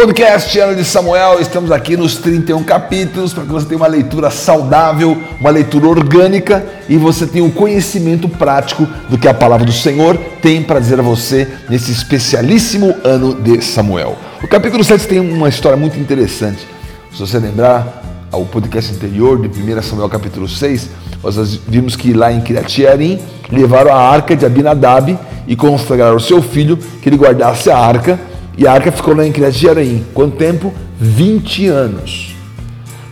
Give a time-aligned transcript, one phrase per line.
[0.00, 4.30] Podcast Ano de Samuel, estamos aqui nos 31 capítulos para que você tenha uma leitura
[4.30, 9.72] saudável, uma leitura orgânica e você tenha um conhecimento prático do que a palavra do
[9.72, 14.16] Senhor tem para dizer a você nesse especialíssimo ano de Samuel.
[14.42, 16.66] O capítulo 7 tem uma história muito interessante.
[17.12, 20.88] Se você lembrar ao podcast anterior de 1 Samuel capítulo 6,
[21.22, 23.20] nós vimos que lá em Kiriat Yearim
[23.52, 28.29] levaram a arca de Abinadab e consagraram o seu filho que ele guardasse a arca
[28.56, 30.04] e a arca ficou lá em Criat Jearim.
[30.12, 30.72] Quanto tempo?
[30.98, 32.34] 20 anos.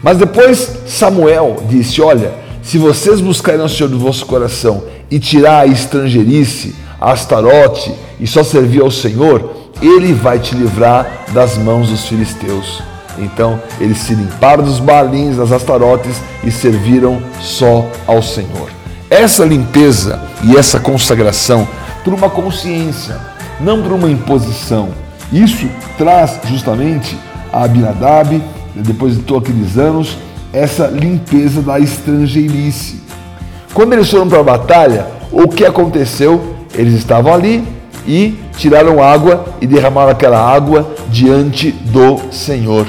[0.03, 2.33] Mas depois Samuel disse: Olha,
[2.63, 8.27] se vocês buscarem o Senhor do vosso coração e tirar a estrangeirice, a astarote e
[8.27, 12.83] só servir ao Senhor, ele vai te livrar das mãos dos filisteus.
[13.19, 18.69] Então eles se limparam dos balins, das astarotes e serviram só ao Senhor.
[19.11, 21.67] Essa limpeza e essa consagração
[22.05, 23.19] por uma consciência,
[23.61, 24.91] não por uma imposição
[25.33, 27.17] isso traz justamente
[27.53, 28.43] a Abinadab,
[28.75, 30.17] depois de todos aqueles anos,
[30.53, 33.01] essa limpeza da estrangeirice.
[33.75, 36.57] Quando eles foram para a batalha, o que aconteceu?
[36.75, 37.63] Eles estavam ali
[38.07, 42.87] e tiraram água e derramaram aquela água diante do Senhor.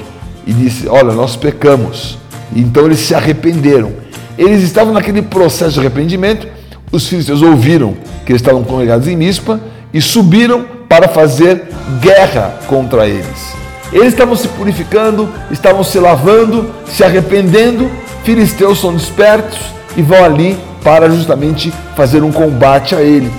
[0.47, 2.17] E disse: Olha, nós pecamos.
[2.55, 3.91] Então eles se arrependeram.
[4.37, 6.47] Eles estavam naquele processo de arrependimento.
[6.91, 9.59] Os filisteus ouviram que eles estavam congregados em Mispa
[9.93, 10.65] e subiram
[10.99, 11.69] para fazer
[12.01, 13.55] guerra contra eles.
[13.93, 17.89] Eles estavam se purificando, estavam se lavando, se arrependendo.
[18.25, 19.57] Filisteus são despertos
[19.95, 23.31] e vão ali para justamente fazer um combate a ele.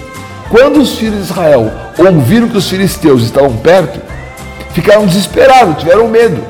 [0.49, 4.01] Quando os filhos de Israel ouviram que os filisteus estavam perto,
[4.73, 6.43] ficaram desesperados, tiveram medo.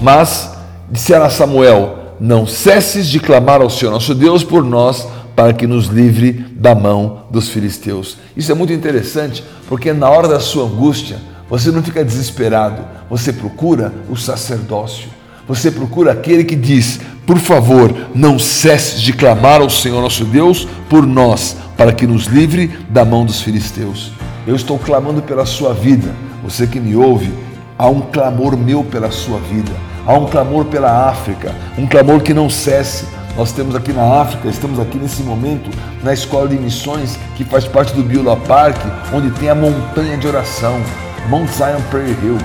[0.00, 0.50] Mas
[0.90, 5.66] disseram a Samuel: Não cesses de clamar ao Senhor nosso Deus por nós, para que
[5.66, 8.18] nos livre da mão dos filisteus.
[8.36, 11.18] Isso é muito interessante, porque na hora da sua angústia,
[11.48, 15.08] você não fica desesperado, você procura o sacerdócio.
[15.46, 20.66] Você procura aquele que diz: Por favor, não cesse de clamar ao Senhor nosso Deus
[20.88, 24.12] por nós, para que nos livre da mão dos filisteus.
[24.46, 26.14] Eu estou clamando pela sua vida.
[26.42, 27.32] Você que me ouve,
[27.78, 29.72] há um clamor meu pela sua vida.
[30.06, 34.48] Há um clamor pela África, um clamor que não cesse, nós temos aqui na África,
[34.48, 35.68] estamos aqui nesse momento
[36.02, 38.76] na escola de missões que faz parte do Beulah Park,
[39.12, 40.80] onde tem a montanha de oração,
[41.28, 42.38] Mount Zion Prayer Hill.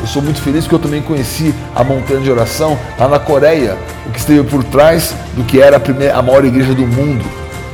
[0.00, 3.76] Eu sou muito feliz porque eu também conheci a montanha de oração lá na Coreia,
[4.06, 7.24] o que esteve por trás do que era a, primeira, a maior igreja do mundo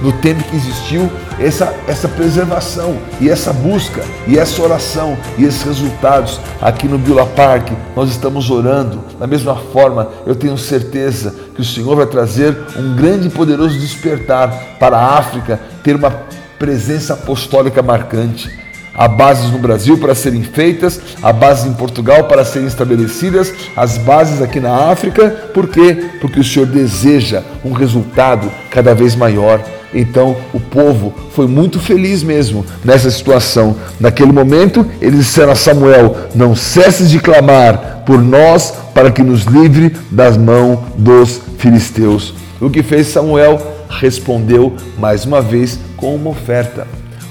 [0.01, 5.63] no tempo que existiu essa, essa preservação e essa busca e essa oração e esses
[5.63, 9.05] resultados aqui no Beulah Park, nós estamos orando.
[9.19, 13.79] Da mesma forma, eu tenho certeza que o Senhor vai trazer um grande e poderoso
[13.79, 16.11] despertar para a África ter uma
[16.59, 18.66] presença apostólica marcante.
[18.97, 23.99] Há bases no Brasil para serem feitas, há bases em Portugal para serem estabelecidas, as
[23.99, 26.09] bases aqui na África, por quê?
[26.21, 29.61] Porque o Senhor deseja um resultado cada vez maior.
[29.93, 33.77] Então o povo foi muito feliz mesmo nessa situação.
[34.01, 39.45] Naquele momento, eles disseram a Samuel: Não cesses de clamar por nós para que nos
[39.45, 42.35] livre das mãos dos filisteus.
[42.61, 43.75] O que fez Samuel?
[43.89, 46.87] Respondeu mais uma vez com uma oferta.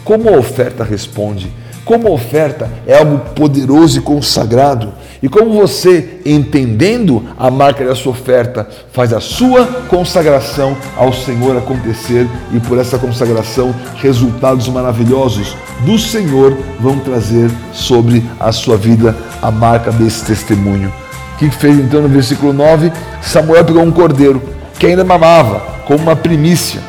[0.06, 1.52] Como a oferta responde?
[1.84, 7.96] Como a oferta é algo poderoso e consagrado, e como você, entendendo a marca da
[7.96, 15.56] sua oferta, faz a sua consagração ao Senhor acontecer, e por essa consagração, resultados maravilhosos
[15.86, 20.94] do Senhor vão trazer sobre a sua vida a marca desse testemunho.
[21.34, 22.92] O que fez então no versículo 9?
[23.24, 24.42] Samuel pegou um cordeiro
[24.78, 26.82] que ainda mamava, como uma primícia,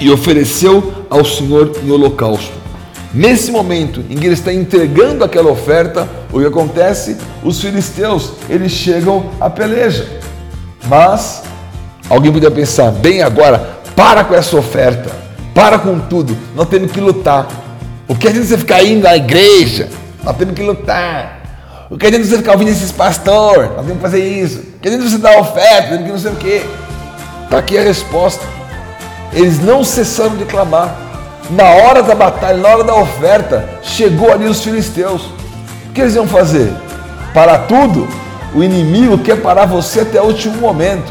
[0.00, 2.52] e ofereceu ao Senhor em holocausto.
[3.12, 7.16] Nesse momento em que ele está entregando aquela oferta, o que acontece?
[7.42, 10.06] Os filisteus, eles chegam à peleja.
[10.86, 11.42] Mas
[12.08, 15.10] alguém podia pensar, bem agora, para com essa oferta,
[15.54, 17.48] para com tudo, nós temos que lutar.
[18.06, 19.88] O que adianta você ficar indo à igreja?
[20.22, 21.38] Nós temos que lutar.
[21.90, 23.70] O que adianta você ficar ouvindo esses pastores?
[23.70, 24.58] Nós temos que fazer isso.
[24.58, 25.88] O que adianta você dar oferta?
[25.88, 26.62] Temos que não sei o quê.
[27.44, 28.57] Está aqui a resposta.
[29.32, 31.08] Eles não cessaram de clamar
[31.50, 35.22] na hora da batalha, na hora da oferta, chegou ali os filisteus.
[35.88, 36.70] O que eles iam fazer?
[37.32, 38.06] Para tudo?
[38.54, 41.10] O inimigo quer parar você até o último momento.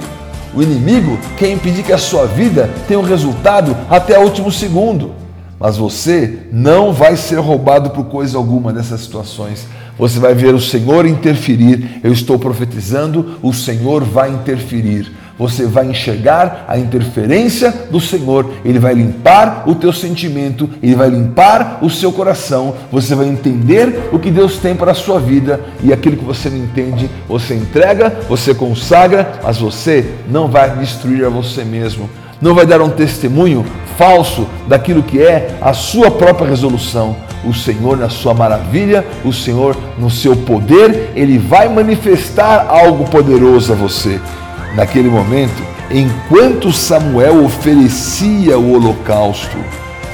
[0.53, 5.13] O inimigo quer impedir que a sua vida tenha um resultado até o último segundo.
[5.59, 9.65] Mas você não vai ser roubado por coisa alguma nessas situações.
[9.97, 11.99] Você vai ver o Senhor interferir.
[12.03, 18.51] Eu estou profetizando, o Senhor vai interferir você vai enxergar a interferência do Senhor.
[18.65, 22.75] Ele vai limpar o teu sentimento, ele vai limpar o seu coração.
[22.91, 26.49] Você vai entender o que Deus tem para a sua vida e aquilo que você
[26.49, 32.09] não entende, você entrega, você consagra, mas você não vai destruir a você mesmo.
[32.41, 33.65] Não vai dar um testemunho
[33.97, 37.15] falso daquilo que é a sua própria resolução.
[37.43, 43.73] O Senhor, na sua maravilha, o Senhor, no seu poder, ele vai manifestar algo poderoso
[43.73, 44.19] a você.
[44.75, 49.57] Naquele momento, enquanto Samuel oferecia o holocausto,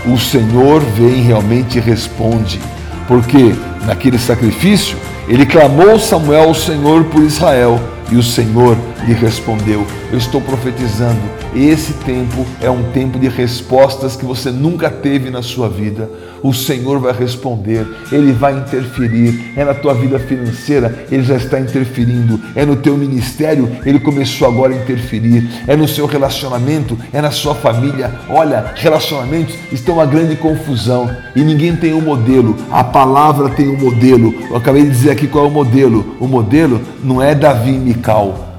[0.05, 2.59] o Senhor vem realmente e responde,
[3.07, 3.55] porque
[3.85, 4.97] naquele sacrifício
[5.27, 7.79] ele clamou Samuel ao Senhor por Israel
[8.11, 11.21] e o Senhor lhe respondeu: Eu estou profetizando.
[11.55, 16.09] Esse tempo é um tempo de respostas que você nunca teve na sua vida.
[16.41, 19.53] O Senhor vai responder, Ele vai interferir.
[19.55, 22.39] É na tua vida financeira, Ele já está interferindo.
[22.53, 25.47] É no teu ministério, Ele começou agora a interferir.
[25.67, 28.11] É no seu relacionamento, é na sua família.
[28.27, 32.57] Olha, relacionamentos estão uma grande confusão e ninguém tem um modelo.
[32.69, 34.33] A palavra tem um modelo.
[34.49, 36.17] Eu acabei de dizer aqui qual é o modelo.
[36.19, 38.52] O modelo não é Davi e Mical.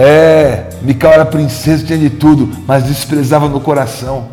[0.00, 4.28] É, Mical era princesa, tinha de tudo, mas desprezava no coração.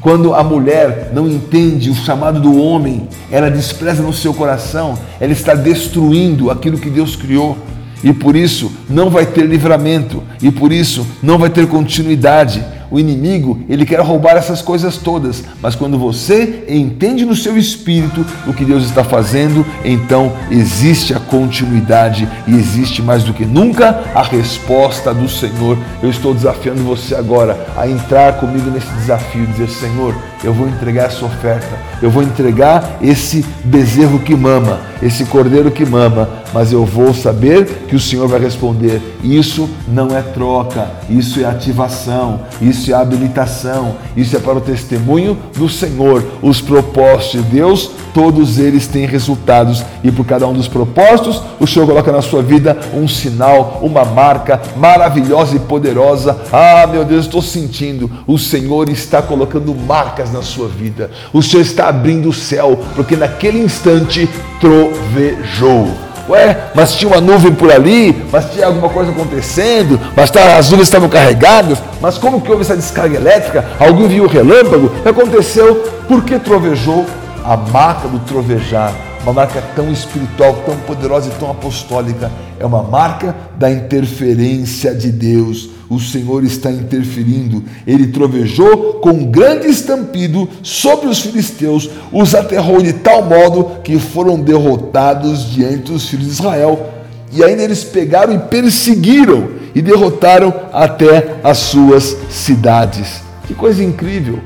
[0.00, 5.30] Quando a mulher não entende o chamado do homem, ela despreza no seu coração, ela
[5.30, 7.58] está destruindo aquilo que Deus criou.
[8.02, 13.00] E por isso não vai ter livramento, e por isso não vai ter continuidade o
[13.00, 18.52] inimigo, ele quer roubar essas coisas todas, mas quando você entende no seu espírito o
[18.52, 24.22] que Deus está fazendo, então existe a continuidade e existe mais do que nunca a
[24.22, 25.78] resposta do Senhor.
[26.02, 30.14] Eu estou desafiando você agora a entrar comigo nesse desafio, dizer: Senhor,
[30.44, 35.86] eu vou entregar essa oferta, eu vou entregar esse bezerro que mama, esse cordeiro que
[35.86, 41.40] mama, mas eu vou saber que o Senhor vai responder: isso não é troca, isso
[41.40, 46.22] é ativação, isso é habilitação, isso é para o testemunho do Senhor.
[46.42, 51.21] Os propósitos de Deus, todos eles têm resultados, e por cada um dos propósitos,
[51.60, 56.36] o Senhor coloca na sua vida um sinal, uma marca maravilhosa e poderosa.
[56.52, 61.10] Ah, meu Deus, estou sentindo, o Senhor está colocando marcas na sua vida.
[61.32, 64.28] O Senhor está abrindo o céu, porque naquele instante
[64.60, 65.88] trovejou.
[66.28, 70.70] Ué, mas tinha uma nuvem por ali, mas tinha alguma coisa acontecendo, mas tá, as
[70.70, 73.64] nuvens estavam carregadas, mas como que houve essa descarga elétrica?
[73.78, 74.86] Alguém viu o relâmpago?
[74.86, 75.74] O que aconteceu?
[76.06, 77.04] Por que trovejou?
[77.44, 82.30] A marca do trovejar uma marca tão espiritual, tão poderosa e tão apostólica.
[82.58, 85.70] É uma marca da interferência de Deus.
[85.88, 87.62] O Senhor está interferindo.
[87.86, 93.98] Ele trovejou com um grande estampido sobre os filisteus, os aterrou de tal modo que
[93.98, 96.90] foram derrotados diante dos filhos de Israel.
[97.32, 103.22] E ainda eles pegaram e perseguiram e derrotaram até as suas cidades.
[103.46, 104.40] Que coisa incrível!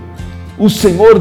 [0.59, 1.21] O Senhor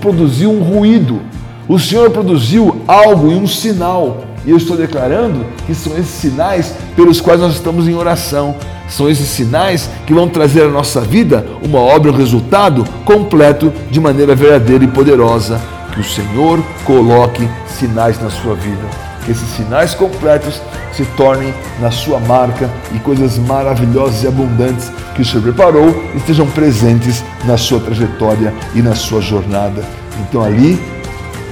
[0.00, 1.20] produziu um ruído
[1.68, 4.24] o Senhor produziu algo e um sinal.
[4.46, 8.56] E eu estou declarando que são esses sinais pelos quais nós estamos em oração.
[8.88, 14.00] São esses sinais que vão trazer à nossa vida uma obra, um resultado completo de
[14.00, 15.60] maneira verdadeira e poderosa.
[15.92, 18.88] Que o Senhor coloque sinais na sua vida.
[19.26, 20.62] Que esses sinais completos
[20.94, 26.46] se tornem na sua marca e coisas maravilhosas e abundantes que o Senhor preparou estejam
[26.46, 29.84] presentes na sua trajetória e na sua jornada.
[30.20, 30.80] Então ali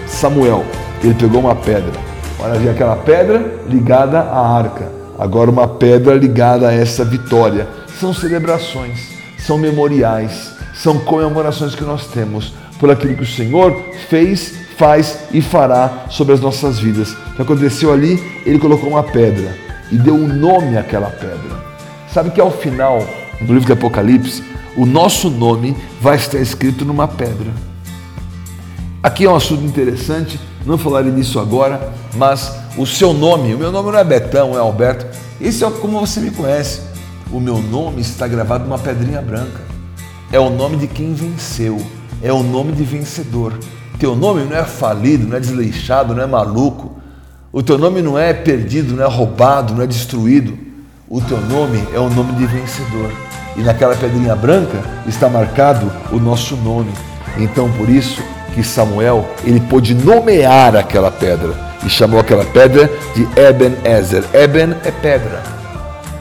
[0.07, 0.65] Samuel,
[1.03, 1.93] ele pegou uma pedra.
[2.39, 4.91] Olha, havia aquela pedra ligada à arca.
[5.19, 7.67] Agora uma pedra ligada a essa vitória.
[7.99, 9.09] São celebrações,
[9.39, 13.75] são memoriais, são comemorações que nós temos por aquilo que o Senhor
[14.09, 17.13] fez, faz e fará sobre as nossas vidas.
[17.13, 18.23] O que aconteceu ali?
[18.45, 19.57] Ele colocou uma pedra
[19.91, 21.65] e deu um nome àquela pedra.
[22.13, 22.99] Sabe que ao final
[23.41, 24.43] do livro de Apocalipse,
[24.77, 27.51] o nosso nome vai estar escrito numa pedra.
[29.07, 33.71] Aqui é um assunto interessante, não falarei disso agora, mas o seu nome, o meu
[33.71, 35.07] nome não é Betão, é Alberto,
[35.41, 36.81] esse é como você me conhece.
[37.31, 39.61] O meu nome está gravado numa pedrinha branca.
[40.33, 41.81] É o nome de quem venceu,
[42.21, 43.57] é o nome de vencedor.
[43.97, 46.97] Teu nome não é falido, não é desleixado, não é maluco.
[47.53, 50.59] O teu nome não é perdido, não é roubado, não é destruído.
[51.09, 53.13] O teu nome é o nome de vencedor.
[53.57, 56.91] E naquela pedrinha branca está marcado o nosso nome.
[57.39, 58.21] Então, por isso,
[58.57, 61.53] que Samuel ele pôde nomear aquela pedra
[61.85, 64.25] e chamou aquela pedra de Eben-Ezer.
[64.33, 65.43] Eben é pedra.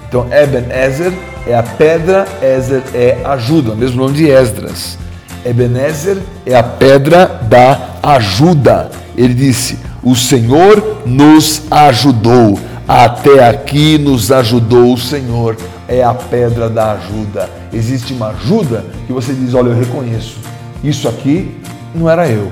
[0.09, 1.13] Então Eben-Ezer
[1.47, 4.97] é a pedra, Ezer é ajuda, mesmo nome de Esdras.
[5.45, 8.89] Ebenezer é a pedra da ajuda.
[9.15, 12.59] Ele disse: O Senhor nos ajudou.
[12.87, 15.55] Até aqui nos ajudou o Senhor.
[15.87, 17.47] É a pedra da ajuda.
[17.71, 20.37] Existe uma ajuda que você diz: Olha, eu reconheço.
[20.83, 21.55] Isso aqui
[21.95, 22.51] não era eu.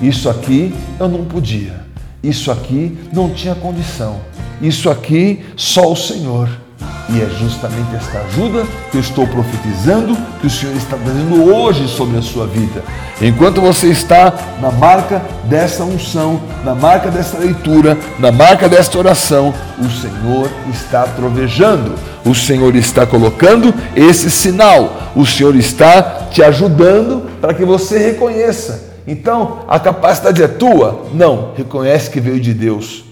[0.00, 1.82] Isso aqui eu não podia.
[2.22, 4.20] Isso aqui não tinha condição.
[4.60, 6.48] Isso aqui só o Senhor.
[7.14, 11.86] E é justamente esta ajuda que eu estou profetizando que o Senhor está trazendo hoje
[11.86, 12.82] sobre a sua vida.
[13.20, 19.52] Enquanto você está na marca dessa unção, na marca dessa leitura, na marca desta oração,
[19.78, 27.28] o Senhor está trovejando, o Senhor está colocando esse sinal, o Senhor está te ajudando
[27.42, 28.90] para que você reconheça.
[29.06, 31.06] Então, a capacidade é tua?
[31.12, 33.04] Não, reconhece que veio de Deus.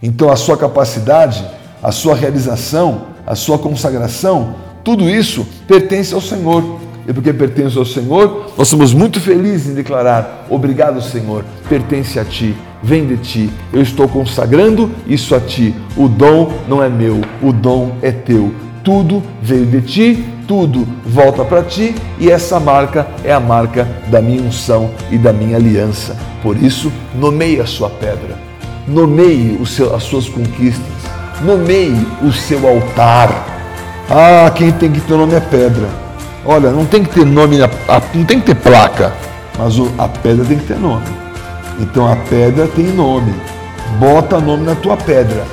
[0.00, 1.44] Então, a sua capacidade
[1.82, 4.54] a sua realização, a sua consagração,
[4.84, 6.78] tudo isso pertence ao Senhor.
[7.06, 12.24] E porque pertence ao Senhor, nós somos muito felizes em declarar: Obrigado, Senhor, pertence a
[12.24, 13.50] Ti, vem de Ti.
[13.72, 15.74] Eu estou consagrando isso a Ti.
[15.96, 18.52] O dom não é meu, o dom é Teu.
[18.84, 24.20] Tudo veio de Ti, tudo volta para Ti e essa marca é a marca da
[24.20, 26.16] minha unção e da minha aliança.
[26.42, 28.38] Por isso, nomeie a sua pedra,
[28.86, 30.97] nomeie seu, as suas conquistas
[31.42, 33.30] Nomeie o seu altar.
[34.10, 35.88] Ah, quem tem que ter nome é pedra.
[36.44, 39.12] Olha, não tem que ter nome, não tem que ter placa,
[39.58, 41.06] mas a pedra tem que ter nome.
[41.78, 43.34] Então a pedra tem nome.
[43.98, 45.44] Bota nome na tua pedra.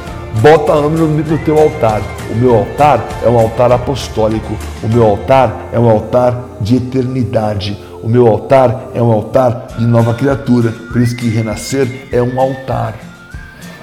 [0.41, 2.01] Bota nome no teu altar.
[2.31, 4.57] O meu altar é um altar apostólico.
[4.83, 7.77] O meu altar é um altar de eternidade.
[8.01, 10.71] O meu altar é um altar de nova criatura.
[10.91, 12.95] Por isso que renascer é um altar.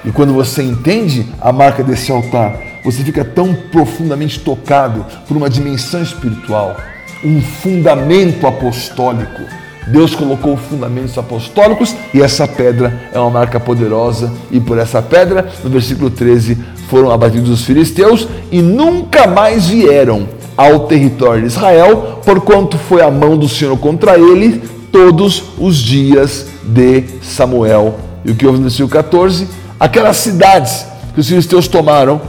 [0.05, 5.49] E quando você entende a marca desse altar, você fica tão profundamente tocado por uma
[5.49, 6.75] dimensão espiritual,
[7.23, 9.41] um fundamento apostólico.
[9.87, 14.31] Deus colocou fundamentos apostólicos e essa pedra é uma marca poderosa.
[14.51, 16.57] E por essa pedra, no versículo 13,
[16.89, 23.09] foram abatidos os filisteus e nunca mais vieram ao território de Israel, porquanto foi a
[23.09, 27.97] mão do Senhor contra ele todos os dias de Samuel.
[28.23, 29.62] E o que houve no versículo 14?
[29.83, 32.21] Aquelas cidades que os filisteus tomaram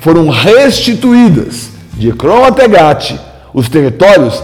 [0.00, 3.16] foram restituídas de Ecrón até Gate,
[3.52, 4.40] os territórios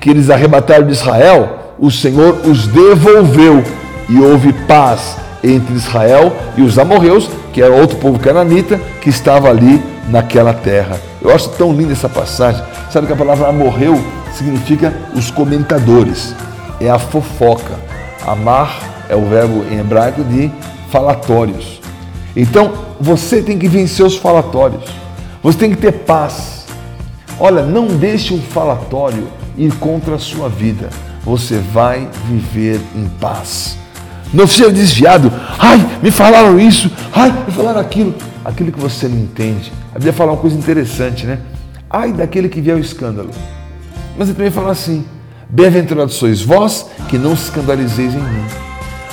[0.00, 3.62] que eles arrebataram de Israel, o Senhor os devolveu
[4.08, 9.48] e houve paz entre Israel e os amorreus, que era outro povo cananita que estava
[9.48, 11.00] ali naquela terra.
[11.22, 12.64] Eu acho tão linda essa passagem.
[12.90, 14.04] Sabe que a palavra amorreu
[14.36, 16.34] significa os comentadores,
[16.80, 17.74] é a fofoca.
[18.26, 18.76] Amar
[19.08, 20.50] é o verbo em hebraico de
[20.90, 21.80] falatórios.
[22.34, 24.84] Então, você tem que vencer os falatórios.
[25.42, 26.66] Você tem que ter paz.
[27.38, 30.90] Olha, não deixe um falatório ir contra a sua vida.
[31.24, 33.78] Você vai viver em paz.
[34.32, 35.32] Não seja desviado.
[35.58, 36.90] Ai, me falaram isso.
[37.12, 38.14] Ai, me falaram aquilo.
[38.44, 39.72] Aquilo que você não entende.
[39.90, 41.38] A Bíblia fala uma coisa interessante, né?
[41.88, 43.30] Ai daquele que vier o escândalo.
[44.18, 45.04] Mas ele também fala assim:
[45.48, 48.65] Bem-aventurados sois vós que não se escandalizeis em mim.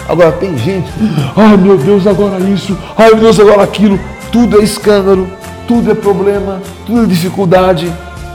[0.07, 0.91] Agora tem gente,
[1.35, 3.99] ai meu Deus, agora isso, ai meu Deus, agora aquilo.
[4.31, 5.27] Tudo é escândalo,
[5.67, 7.91] tudo é problema, tudo é dificuldade.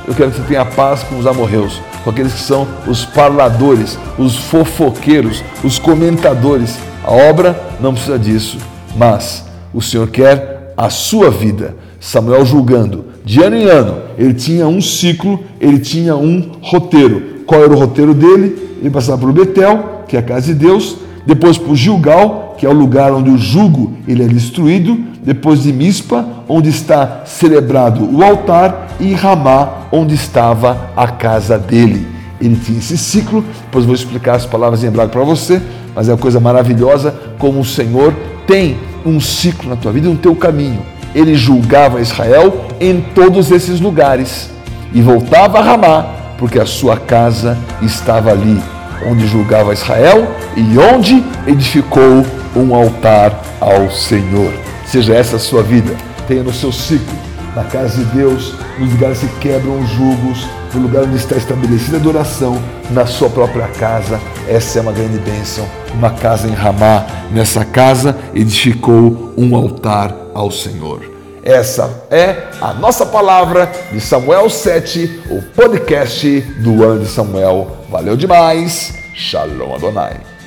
[0.07, 3.99] Eu quero que você tenha paz com os amorreus, com aqueles que são os parladores,
[4.17, 6.79] os fofoqueiros, os comentadores.
[7.05, 8.59] A obra não precisa disso,
[8.97, 9.45] mas
[9.75, 11.77] o Senhor quer a sua vida.
[12.01, 17.41] Samuel julgando, de ano em ano, ele tinha um ciclo, ele tinha um roteiro.
[17.45, 18.79] Qual era o roteiro dele?
[18.81, 20.97] Ele passava por Betel, que é a casa de Deus,
[21.29, 25.75] depois por Gilgal, que é o lugar onde o jugo ele é destruído, depois de
[25.75, 32.09] Mispa, onde está celebrado o altar, e Ramá, onde estava a casa dele.
[32.41, 35.61] Ele tinha esse ciclo, depois vou explicar as palavras em hebraico para você,
[35.95, 38.15] mas é uma coisa maravilhosa como o Senhor
[38.47, 40.81] tem um ciclo na tua vida, no teu caminho.
[41.15, 44.49] Ele julgava Israel em todos esses lugares
[44.95, 46.07] e voltava a Ramá,
[46.39, 52.25] porque a sua casa estava ali onde julgava Israel e onde edificou
[52.57, 54.52] um altar ao Senhor.
[54.87, 55.95] Seja essa a sua vida,
[56.26, 57.17] tenha no seu ciclo,
[57.55, 61.97] na casa de Deus, nos lugares que quebram os julgos, no lugar onde está estabelecida
[61.97, 64.21] a adoração, na sua própria casa.
[64.47, 65.67] Essa é uma grande bênção.
[65.95, 71.18] Uma casa em Ramá, nessa casa edificou um altar ao Senhor.
[71.42, 77.76] Essa é a nossa palavra de Samuel 7, o podcast do ano de Samuel.
[77.88, 78.95] Valeu demais.
[79.14, 80.38] Shalom Adonai.